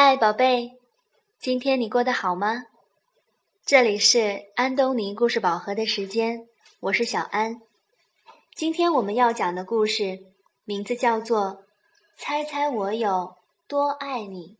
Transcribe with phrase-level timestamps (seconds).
[0.00, 0.78] 嗨，宝贝，
[1.40, 2.66] 今天你过得好吗？
[3.66, 6.46] 这里是安东尼故事宝盒的时间，
[6.78, 7.60] 我是小安。
[8.54, 10.20] 今天我们要讲的故事
[10.64, 11.40] 名字叫做
[12.16, 13.34] 《猜猜我有
[13.66, 14.50] 多爱你》。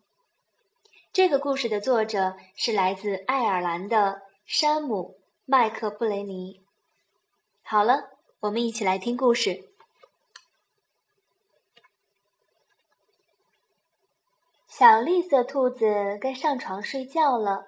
[1.13, 5.15] 这个故事的作者是来自爱尔兰的山姆·
[5.45, 6.61] 麦克布雷尼。
[7.63, 8.11] 好了，
[8.41, 9.68] 我们一起来听故事。
[14.79, 17.67] 小绿色兔子该上床睡觉了，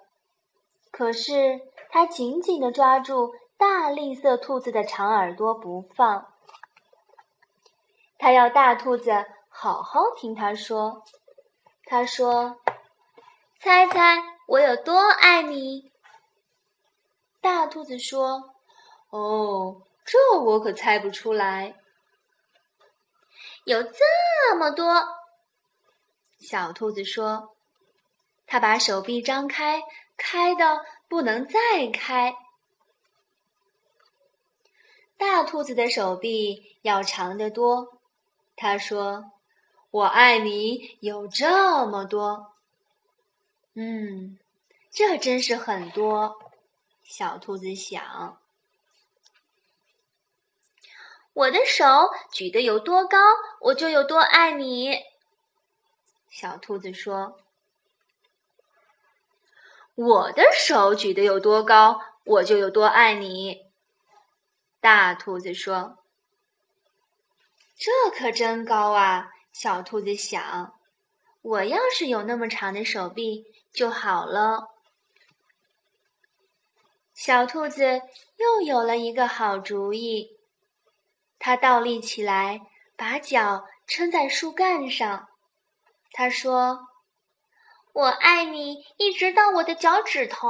[0.93, 6.33] 可是它紧紧地抓住大绿色兔子的长耳朵不放。
[8.17, 11.03] 它要大兔子好好听它说。
[11.85, 12.61] 它说
[13.59, 15.91] ：“猜猜我有多爱你？”
[17.43, 18.55] 大兔子说
[19.11, 21.75] ：“哦，这我可猜不出来。
[23.65, 24.87] 有这么多。”
[26.41, 27.55] 小兔子说
[28.47, 29.83] ：“它把手臂张开，
[30.17, 32.35] 开的不能再开。”
[35.19, 38.01] 大兔子的手臂要长得多。
[38.57, 39.31] 他说
[39.93, 42.55] ：“我爱你有这么多。”
[43.77, 44.39] 嗯，
[44.91, 46.37] 这真是很多。
[47.05, 48.39] 小兔子想
[51.35, 51.85] ：“我的手
[52.33, 53.19] 举得有多高，
[53.61, 54.97] 我就有多爱你。”
[56.31, 57.41] 小兔子说
[59.97, 63.67] ：“我的手举得有多高，我就有多爱你。”
[64.81, 65.99] 大兔子说
[67.77, 70.79] ：“这可真高啊！”小兔子想
[71.43, 74.69] ：“我要是有那么长的手臂就好了。”
[77.13, 78.01] 小兔子
[78.37, 80.39] 又有了一个好主意，
[81.41, 82.61] 它倒立起来，
[82.97, 85.29] 把脚撑在树干上。
[86.13, 86.81] 他说
[87.95, 90.47] ：“我爱你，一直到我的脚趾头。”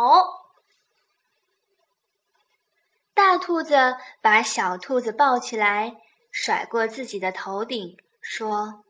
[3.14, 5.96] 大兔子把小兔子抱起来，
[6.30, 8.84] 甩过自己的头顶，说：“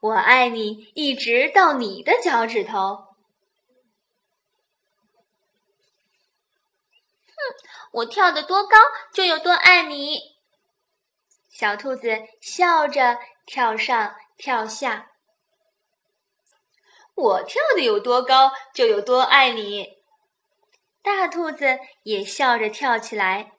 [0.00, 2.72] 我爱你，一直到你的脚趾头。”
[7.28, 7.34] 哼，
[7.92, 8.78] 我跳得多高，
[9.12, 10.20] 就有多爱你。
[11.50, 12.08] 小兔子
[12.40, 15.10] 笑着跳上跳下。
[17.16, 19.88] 我跳的有多高，就有多爱你。
[21.02, 23.52] 大兔子也笑着跳起来，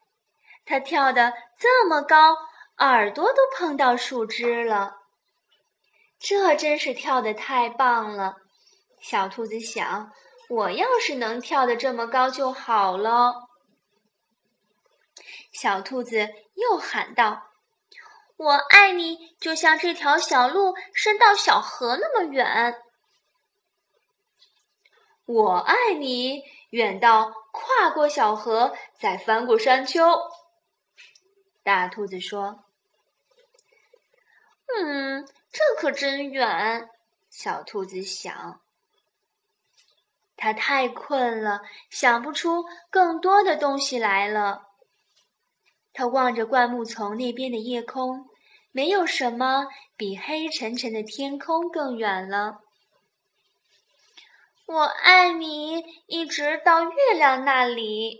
[0.63, 2.35] 它跳得这么高，
[2.77, 4.97] 耳朵都碰到树枝了。
[6.19, 8.35] 这真是跳得太棒了！
[9.01, 10.11] 小兔子想：
[10.49, 13.33] 我要是能跳得这么高就好了。
[15.51, 17.41] 小兔子又喊道
[18.37, 22.75] ：“我爱你，就像这条小路伸到小河那么远。”
[25.27, 30.01] 我爱你，远到跨过小河，再翻过山丘。
[31.63, 32.63] 大兔子说
[34.73, 36.89] ：“嗯，这可真远。”
[37.29, 38.61] 小兔子想。
[40.37, 44.61] 它太困了，想不出更多的东西来了。
[45.91, 48.29] 它望着灌木丛那边的夜空，
[48.71, 49.67] 没有什么
[49.97, 52.61] 比黑沉沉的天空更远了。
[54.67, 58.19] 我爱你，一直到月亮那里。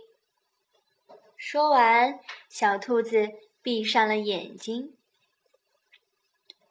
[1.36, 3.28] 说完，小兔子
[3.60, 4.96] 闭上了眼睛。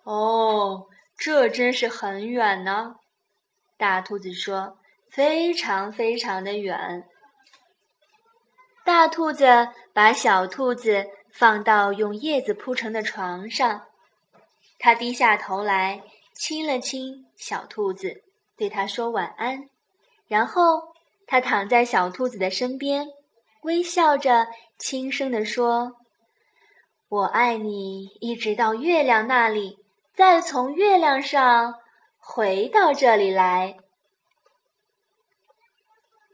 [0.02, 2.96] 哦，这真是很远呢。
[3.78, 4.80] 大兔子说
[5.12, 7.08] ：“非常非常的远。”
[8.84, 9.46] 大兔子
[9.94, 13.86] 把小兔子放到用叶子铺成的床上，
[14.80, 16.02] 它低下头来
[16.34, 18.24] 亲了亲小兔子。
[18.58, 19.70] 对它说晚安，
[20.28, 20.94] 然后
[21.28, 23.08] 它躺在小兔子的身边，
[23.62, 24.48] 微笑着
[24.78, 25.96] 轻声地说
[27.08, 29.78] ：“我爱你，一直到月亮那里，
[30.16, 31.76] 再从月亮上
[32.18, 33.78] 回到这里来。”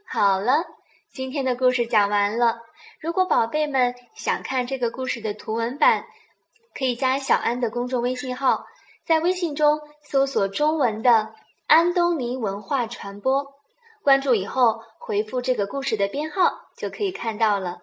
[0.07, 0.63] 好了，
[1.11, 2.59] 今天的故事讲完了。
[2.99, 6.05] 如果宝贝们想看这个故事的图文版，
[6.73, 8.65] 可以加小安的公众微信号，
[9.05, 11.33] 在微信中搜索中文的。
[11.73, 13.55] 安东尼文化传播，
[14.03, 17.79] 关注以后回复这个故事的编号就可以看到了。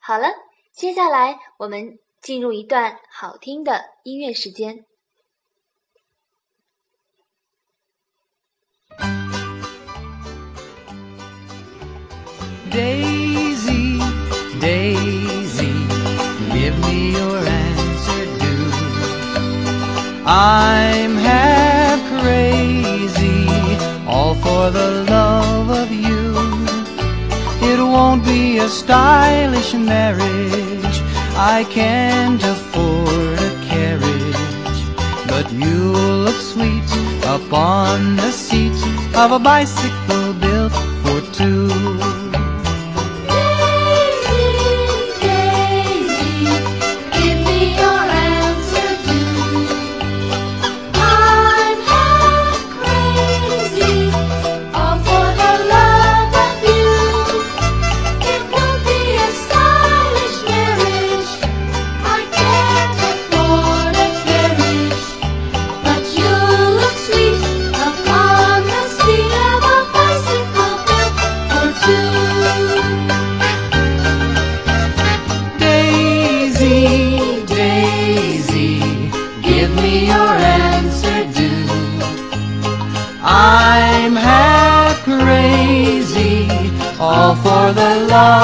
[0.00, 0.26] 好了，
[0.72, 4.84] 接下来我们进入一段好听的音乐时间。
[28.02, 30.96] Won't be a stylish marriage.
[31.54, 34.80] I can't afford a carriage.
[35.32, 36.90] But you'll look sweet
[37.36, 38.78] upon the seat
[39.22, 40.21] of a bicycle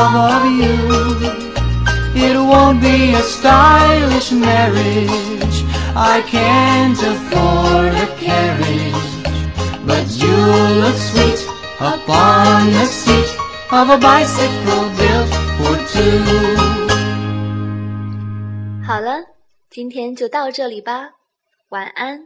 [0.08, 0.76] love of you.
[2.26, 5.58] It won't be a stylish marriage,
[6.14, 9.12] I can't afford a carriage.
[9.90, 10.38] But you
[10.84, 11.40] look sweet
[11.80, 13.32] upon the seat
[13.72, 16.24] of a bicycle built for two.
[18.86, 19.18] 好了，
[19.70, 21.10] 今天就到这里吧，
[21.70, 22.20] 晚安。